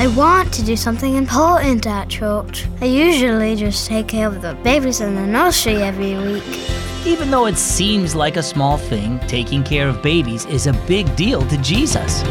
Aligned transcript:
I 0.00 0.06
want 0.06 0.54
to 0.54 0.64
do 0.64 0.76
something 0.76 1.16
important 1.16 1.84
at 1.84 2.08
church. 2.08 2.68
I 2.80 2.84
usually 2.84 3.56
just 3.56 3.88
take 3.88 4.06
care 4.06 4.28
of 4.28 4.40
the 4.42 4.54
babies 4.62 5.00
in 5.00 5.16
the 5.16 5.26
nursery 5.26 5.82
every 5.82 6.16
week. 6.16 6.44
Even 7.04 7.32
though 7.32 7.46
it 7.46 7.58
seems 7.58 8.14
like 8.14 8.36
a 8.36 8.42
small 8.44 8.78
thing, 8.78 9.18
taking 9.26 9.64
care 9.64 9.88
of 9.88 10.00
babies 10.00 10.46
is 10.46 10.68
a 10.68 10.72
big 10.86 11.16
deal 11.16 11.44
to 11.48 11.56
Jesus. 11.58 12.22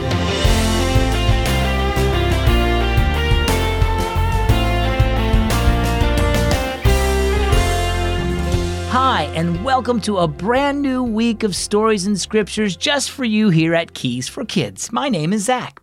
Hi, 8.93 9.29
and 9.35 9.61
welcome 9.65 9.99
to 10.01 10.19
a 10.19 10.27
brand 10.29 10.81
new 10.81 11.03
week 11.03 11.43
of 11.43 11.53
stories 11.53 12.07
and 12.07 12.17
scriptures 12.17 12.77
just 12.77 13.11
for 13.11 13.25
you 13.25 13.49
here 13.49 13.75
at 13.75 13.93
Keys 13.93 14.29
for 14.29 14.45
Kids. 14.45 14.89
My 14.93 15.09
name 15.09 15.33
is 15.33 15.43
Zach. 15.43 15.81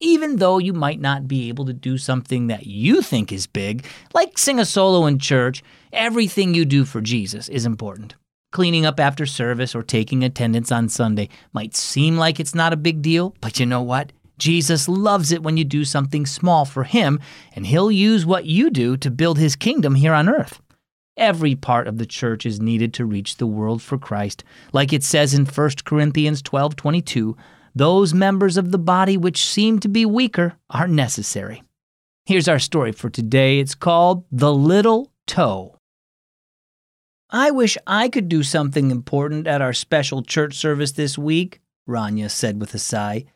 Even 0.00 0.36
though 0.36 0.58
you 0.58 0.74
might 0.74 1.00
not 1.00 1.26
be 1.26 1.48
able 1.48 1.64
to 1.64 1.72
do 1.72 1.96
something 1.96 2.48
that 2.48 2.66
you 2.66 3.00
think 3.00 3.32
is 3.32 3.46
big, 3.46 3.86
like 4.12 4.36
sing 4.36 4.58
a 4.60 4.64
solo 4.66 5.06
in 5.06 5.18
church, 5.18 5.62
everything 5.90 6.52
you 6.52 6.66
do 6.66 6.84
for 6.84 7.00
Jesus 7.00 7.48
is 7.48 7.64
important. 7.64 8.14
Cleaning 8.52 8.84
up 8.84 9.00
after 9.00 9.24
service 9.24 9.74
or 9.74 9.82
taking 9.82 10.22
attendance 10.22 10.70
on 10.70 10.90
Sunday 10.90 11.30
might 11.54 11.74
seem 11.74 12.18
like 12.18 12.38
it's 12.38 12.54
not 12.54 12.74
a 12.74 12.76
big 12.76 13.00
deal, 13.00 13.34
but 13.40 13.58
you 13.58 13.64
know 13.64 13.80
what? 13.80 14.12
Jesus 14.36 14.86
loves 14.86 15.32
it 15.32 15.42
when 15.42 15.56
you 15.56 15.64
do 15.64 15.82
something 15.82 16.26
small 16.26 16.66
for 16.66 16.84
Him, 16.84 17.18
and 17.54 17.66
He'll 17.66 17.90
use 17.90 18.26
what 18.26 18.44
you 18.44 18.68
do 18.68 18.98
to 18.98 19.10
build 19.10 19.38
His 19.38 19.56
kingdom 19.56 19.94
here 19.94 20.12
on 20.12 20.28
earth. 20.28 20.60
Every 21.16 21.54
part 21.54 21.88
of 21.88 21.96
the 21.96 22.04
church 22.04 22.44
is 22.44 22.60
needed 22.60 22.92
to 22.94 23.06
reach 23.06 23.38
the 23.38 23.46
world 23.46 23.80
for 23.80 23.96
Christ. 23.96 24.44
Like 24.74 24.92
it 24.92 25.02
says 25.02 25.32
in 25.32 25.46
1 25.46 25.70
Corinthians 25.86 26.42
12 26.42 26.76
22, 26.76 27.34
those 27.76 28.14
members 28.14 28.56
of 28.56 28.72
the 28.72 28.78
body 28.78 29.18
which 29.18 29.44
seem 29.44 29.78
to 29.78 29.88
be 29.88 30.06
weaker 30.06 30.54
are 30.70 30.88
necessary. 30.88 31.62
Here's 32.24 32.48
our 32.48 32.58
story 32.58 32.90
for 32.90 33.10
today. 33.10 33.58
It's 33.58 33.74
called 33.74 34.24
The 34.32 34.52
Little 34.52 35.12
Toe. 35.26 35.76
I 37.28 37.50
wish 37.50 37.76
I 37.86 38.08
could 38.08 38.30
do 38.30 38.42
something 38.42 38.90
important 38.90 39.46
at 39.46 39.60
our 39.60 39.74
special 39.74 40.22
church 40.22 40.54
service 40.54 40.92
this 40.92 41.18
week, 41.18 41.60
Rania 41.86 42.30
said 42.30 42.58
with 42.58 42.72
a 42.72 42.78
sigh. 42.78 43.26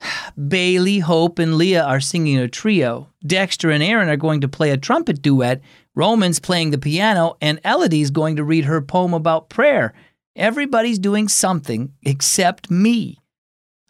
Bailey, 0.48 1.00
Hope, 1.00 1.38
and 1.38 1.58
Leah 1.58 1.84
are 1.84 2.00
singing 2.00 2.38
a 2.38 2.48
trio. 2.48 3.10
Dexter 3.26 3.70
and 3.70 3.82
Aaron 3.82 4.08
are 4.08 4.16
going 4.16 4.40
to 4.40 4.48
play 4.48 4.70
a 4.70 4.78
trumpet 4.78 5.20
duet. 5.20 5.60
Roman's 5.94 6.40
playing 6.40 6.70
the 6.70 6.78
piano, 6.78 7.36
and 7.42 7.60
Elodie's 7.66 8.10
going 8.10 8.36
to 8.36 8.44
read 8.44 8.64
her 8.64 8.80
poem 8.80 9.12
about 9.12 9.50
prayer. 9.50 9.92
Everybody's 10.34 10.98
doing 10.98 11.28
something 11.28 11.92
except 12.02 12.70
me. 12.70 13.18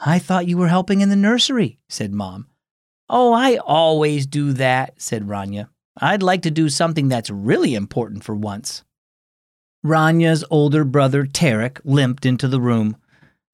I 0.02 0.18
thought 0.18 0.46
you 0.48 0.56
were 0.56 0.68
helping 0.68 1.02
in 1.02 1.10
the 1.10 1.16
nursery, 1.16 1.78
said 1.88 2.12
Mom. 2.12 2.46
Oh, 3.08 3.32
I 3.32 3.56
always 3.56 4.26
do 4.26 4.52
that, 4.54 5.00
said 5.00 5.26
Rania. 5.26 5.68
I'd 6.00 6.22
like 6.22 6.42
to 6.42 6.50
do 6.50 6.68
something 6.68 7.08
that's 7.08 7.28
really 7.28 7.74
important 7.74 8.24
for 8.24 8.34
once. 8.34 8.82
Rania's 9.84 10.44
older 10.50 10.84
brother, 10.84 11.24
Tarek, 11.24 11.80
limped 11.84 12.24
into 12.24 12.48
the 12.48 12.60
room. 12.60 12.96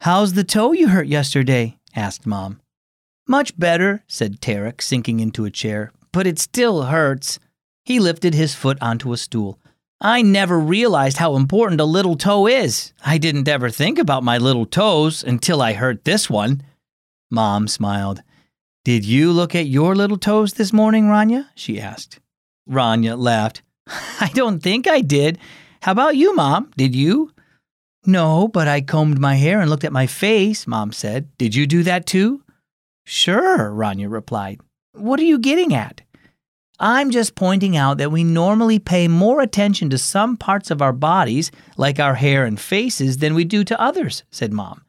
How's 0.03 0.35
the 0.35 0.45
toe 0.45 0.73
you 0.73 0.89
hurt 0.89 1.07
yesterday? 1.07 1.79
asked 1.95 2.27
Mom. 2.27 2.61
Much 3.27 3.59
better, 3.59 4.05
said 4.07 4.41
Tarek, 4.41 4.81
sinking 4.81 5.21
into 5.21 5.45
a 5.45 5.51
chair, 5.51 5.93
but 6.13 6.27
it 6.27 6.39
still 6.39 6.85
hurts. 6.85 7.41
He 7.85 7.99
lifted 7.99 8.35
his 8.35 8.55
foot 8.55 8.79
onto 8.81 9.13
a 9.13 9.17
stool. 9.17 9.59
I 10.01 10.21
never 10.21 10.59
realized 10.59 11.17
how 11.17 11.37
important 11.37 11.81
a 11.81 11.85
little 11.85 12.17
toe 12.17 12.47
is. 12.47 12.93
I 13.05 13.17
didn't 13.17 13.49
ever 13.49 13.71
think 13.71 13.99
about 13.99 14.23
my 14.23 14.37
little 14.37 14.67
toes 14.67 15.25
until 15.25 15.63
I 15.63 15.73
hurt 15.73 16.05
this 16.05 16.29
one. 16.29 16.63
Mom 17.31 17.67
smiled. 17.67 18.23
Did 18.85 19.07
you 19.07 19.33
look 19.33 19.55
at 19.55 19.67
your 19.67 19.95
little 19.97 20.19
toes 20.19 20.53
this 20.53 20.73
morning, 20.73 21.07
Rania? 21.07 21.49
she 21.55 21.81
asked. 21.81 22.21
Rania 22.69 23.19
laughed. 23.19 23.63
I 24.21 24.31
don't 24.35 24.63
think 24.63 24.87
I 24.87 25.01
did. 25.01 25.39
How 25.81 25.93
about 25.93 26.17
you, 26.17 26.35
Mom? 26.35 26.71
Did 26.77 26.95
you? 26.95 27.33
No, 28.05 28.49
but 28.49 28.69
I 28.69 28.83
combed 28.83 29.19
my 29.19 29.37
hair 29.37 29.61
and 29.61 29.71
looked 29.71 29.85
at 29.85 29.93
my 29.93 30.07
face, 30.07 30.67
Mom 30.67 30.93
said. 30.93 31.29
Did 31.39 31.55
you 31.55 31.67
do 31.67 31.83
that 31.85 32.07
too? 32.07 32.43
Sure, 33.05 33.71
Rania 33.71 34.11
replied. 34.11 34.61
What 34.93 35.21
are 35.21 35.25
you 35.25 35.39
getting 35.39 35.75
at? 35.75 36.03
I'm 36.79 37.11
just 37.11 37.35
pointing 37.35 37.77
out 37.77 37.99
that 37.99 38.13
we 38.13 38.23
normally 38.23 38.79
pay 38.79 39.09
more 39.09 39.41
attention 39.41 39.89
to 39.91 39.99
some 39.99 40.37
parts 40.37 40.71
of 40.71 40.83
our 40.83 40.93
bodies, 40.93 41.51
like 41.77 41.99
our 41.99 42.15
hair 42.15 42.45
and 42.45 42.61
faces, 42.61 43.19
than 43.19 43.35
we 43.35 43.45
do 43.45 43.65
to 43.65 43.81
others, 43.81 44.25
said 44.31 44.53
Mom. 44.53 44.83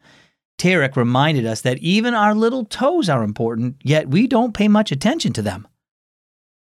Tarek 0.57 0.95
reminded 0.95 1.45
us 1.45 1.61
that 1.61 1.77
even 1.77 2.13
our 2.13 2.33
little 2.35 2.65
toes 2.65 3.09
are 3.09 3.23
important, 3.23 3.77
yet 3.83 4.09
we 4.09 4.27
don't 4.27 4.53
pay 4.53 4.67
much 4.67 4.91
attention 4.91 5.31
to 5.33 5.41
them. 5.41 5.67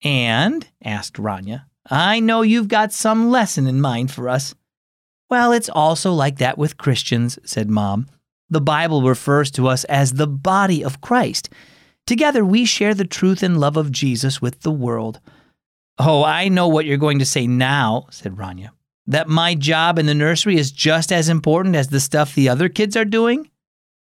And, 0.04 0.68
asked 0.84 1.14
Rania, 1.14 1.64
I 1.90 2.20
know 2.20 2.42
you've 2.42 2.68
got 2.68 2.92
some 2.92 3.30
lesson 3.30 3.66
in 3.66 3.80
mind 3.80 4.10
for 4.10 4.28
us. 4.28 4.54
Well, 5.30 5.52
it's 5.52 5.68
also 5.68 6.12
like 6.12 6.38
that 6.38 6.58
with 6.58 6.76
Christians, 6.76 7.38
said 7.44 7.70
Mom. 7.70 8.06
The 8.48 8.60
Bible 8.60 9.02
refers 9.02 9.50
to 9.52 9.66
us 9.66 9.84
as 9.84 10.12
the 10.12 10.28
body 10.28 10.84
of 10.84 11.00
Christ. 11.00 11.48
Together, 12.06 12.44
we 12.44 12.64
share 12.64 12.94
the 12.94 13.04
truth 13.04 13.42
and 13.42 13.58
love 13.58 13.76
of 13.76 13.90
Jesus 13.90 14.40
with 14.40 14.60
the 14.60 14.70
world. 14.70 15.20
Oh, 15.98 16.22
I 16.22 16.48
know 16.48 16.68
what 16.68 16.84
you're 16.84 16.98
going 16.98 17.18
to 17.18 17.24
say 17.24 17.46
now, 17.46 18.06
said 18.10 18.36
Rania. 18.36 18.70
That 19.06 19.28
my 19.28 19.54
job 19.54 19.98
in 19.98 20.06
the 20.06 20.14
nursery 20.14 20.56
is 20.56 20.70
just 20.70 21.10
as 21.10 21.28
important 21.28 21.74
as 21.74 21.88
the 21.88 22.00
stuff 22.00 22.34
the 22.34 22.48
other 22.48 22.68
kids 22.68 22.96
are 22.96 23.04
doing? 23.04 23.50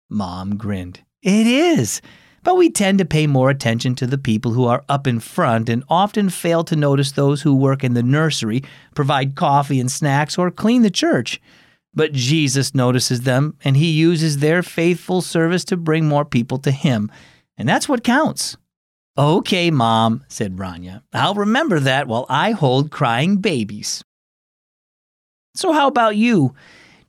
Mom 0.10 0.58
grinned. 0.58 1.02
It 1.22 1.48
is. 1.48 2.02
But 2.44 2.56
we 2.56 2.70
tend 2.70 3.00
to 3.00 3.06
pay 3.06 3.28
more 3.28 3.50
attention 3.50 3.96
to 3.96 4.08
the 4.08 4.18
people 4.18 4.52
who 4.52 4.66
are 4.66 4.86
up 4.88 5.08
in 5.08 5.20
front 5.20 5.68
and 5.68 5.84
often 5.90 6.30
fail 6.30 6.64
to 6.66 6.76
notice 6.76 7.12
those 7.12 7.42
who 7.42 7.56
work 7.56 7.84
in 7.84 7.94
the 7.94 8.04
nursery, 8.04 8.64
provide 8.96 9.36
coffee 9.36 9.80
and 9.80 9.92
snacks, 9.92 10.38
or 10.38 10.52
clean 10.52 10.82
the 10.82 10.90
church. 10.90 11.42
But 11.94 12.14
Jesus 12.14 12.76
notices 12.76 13.22
them, 13.22 13.58
and 13.64 13.76
he 13.76 13.92
uses 13.92 14.38
their 14.38 14.62
faithful 14.62 15.22
service 15.22 15.66
to 15.66 15.78
bring 15.78 16.08
more 16.08 16.26
people 16.26 16.58
to 16.60 16.72
him. 16.72 17.12
And 17.58 17.68
that's 17.68 17.90
what 17.90 18.04
counts. 18.04 18.58
Okay, 19.18 19.72
Mom, 19.72 20.24
said 20.28 20.58
Rania. 20.58 21.02
I'll 21.12 21.34
remember 21.34 21.80
that 21.80 22.08
while 22.08 22.26
I 22.30 22.52
hold 22.52 22.92
crying 22.92 23.38
babies. 23.38 24.04
So, 25.56 25.74
how 25.74 25.88
about 25.88 26.16
you? 26.16 26.54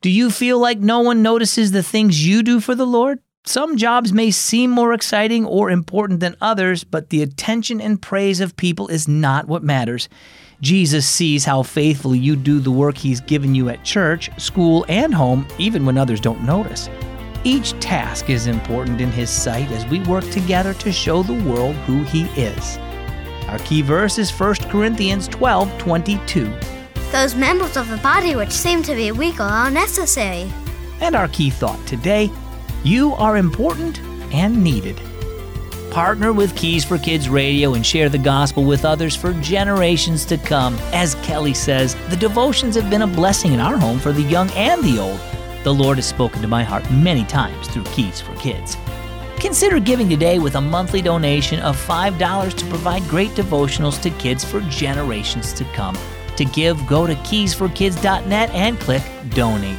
Do 0.00 0.08
you 0.08 0.30
feel 0.30 0.58
like 0.58 0.78
no 0.78 1.00
one 1.00 1.22
notices 1.22 1.72
the 1.72 1.82
things 1.82 2.26
you 2.26 2.42
do 2.42 2.60
for 2.60 2.74
the 2.74 2.86
Lord? 2.86 3.18
Some 3.44 3.76
jobs 3.76 4.12
may 4.12 4.30
seem 4.30 4.70
more 4.70 4.92
exciting 4.92 5.44
or 5.44 5.70
important 5.70 6.20
than 6.20 6.36
others, 6.40 6.84
but 6.84 7.10
the 7.10 7.22
attention 7.22 7.80
and 7.80 8.00
praise 8.00 8.40
of 8.40 8.56
people 8.56 8.88
is 8.88 9.08
not 9.08 9.48
what 9.48 9.62
matters. 9.62 10.08
Jesus 10.60 11.06
sees 11.06 11.44
how 11.44 11.62
faithfully 11.62 12.18
you 12.18 12.36
do 12.36 12.58
the 12.58 12.70
work 12.70 12.96
He's 12.96 13.20
given 13.20 13.54
you 13.54 13.68
at 13.68 13.84
church, 13.84 14.30
school, 14.40 14.84
and 14.88 15.14
home, 15.14 15.46
even 15.58 15.84
when 15.84 15.98
others 15.98 16.20
don't 16.20 16.42
notice. 16.42 16.88
Each 17.44 17.72
task 17.80 18.30
is 18.30 18.46
important 18.48 19.00
in 19.00 19.10
His 19.12 19.30
sight 19.30 19.70
as 19.70 19.86
we 19.86 20.00
work 20.00 20.28
together 20.30 20.74
to 20.74 20.90
show 20.90 21.22
the 21.22 21.44
world 21.48 21.76
who 21.76 22.02
He 22.04 22.24
is. 22.40 22.78
Our 23.48 23.58
key 23.60 23.82
verse 23.82 24.18
is 24.18 24.30
1 24.30 24.54
Corinthians 24.70 25.28
12 25.28 25.78
22. 25.78 26.52
Those 27.12 27.34
members 27.34 27.76
of 27.76 27.88
the 27.88 27.96
body 27.98 28.36
which 28.36 28.50
seem 28.50 28.82
to 28.82 28.94
be 28.94 29.12
weaker 29.12 29.44
are 29.44 29.70
necessary. 29.70 30.52
And 31.00 31.14
our 31.14 31.28
key 31.28 31.48
thought 31.48 31.84
today 31.86 32.30
you 32.82 33.14
are 33.14 33.36
important 33.36 34.00
and 34.32 34.62
needed. 34.62 35.00
Partner 35.90 36.32
with 36.32 36.54
Keys 36.54 36.84
for 36.84 36.98
Kids 36.98 37.28
Radio 37.28 37.74
and 37.74 37.86
share 37.86 38.08
the 38.08 38.18
gospel 38.18 38.64
with 38.64 38.84
others 38.84 39.16
for 39.16 39.32
generations 39.34 40.24
to 40.26 40.36
come. 40.36 40.76
As 40.92 41.14
Kelly 41.16 41.54
says, 41.54 41.96
the 42.10 42.16
devotions 42.16 42.76
have 42.76 42.90
been 42.90 43.02
a 43.02 43.06
blessing 43.06 43.52
in 43.52 43.60
our 43.60 43.78
home 43.78 43.98
for 43.98 44.12
the 44.12 44.22
young 44.22 44.50
and 44.50 44.82
the 44.84 44.98
old. 44.98 45.18
The 45.68 45.74
Lord 45.74 45.98
has 45.98 46.06
spoken 46.06 46.40
to 46.40 46.48
my 46.48 46.64
heart 46.64 46.90
many 46.90 47.26
times 47.26 47.68
through 47.68 47.84
Keys 47.84 48.22
for 48.22 48.34
Kids. 48.36 48.78
Consider 49.38 49.78
giving 49.78 50.08
today 50.08 50.38
with 50.38 50.54
a 50.54 50.60
monthly 50.62 51.02
donation 51.02 51.60
of 51.60 51.76
$5 51.76 52.54
to 52.54 52.66
provide 52.68 53.02
great 53.02 53.32
devotionals 53.32 54.00
to 54.00 54.08
kids 54.12 54.42
for 54.42 54.62
generations 54.70 55.52
to 55.52 55.64
come. 55.74 55.94
To 56.36 56.46
give, 56.46 56.86
go 56.86 57.06
to 57.06 57.14
keysforkids.net 57.16 58.48
and 58.54 58.80
click 58.80 59.02
Donate. 59.34 59.78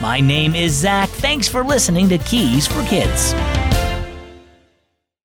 My 0.00 0.20
name 0.20 0.54
is 0.54 0.72
Zach. 0.72 1.10
Thanks 1.10 1.46
for 1.48 1.62
listening 1.62 2.08
to 2.08 2.16
Keys 2.16 2.66
for 2.66 2.82
Kids. 2.84 3.34